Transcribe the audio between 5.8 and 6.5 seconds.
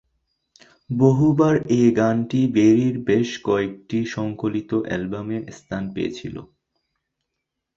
পেয়েছিল।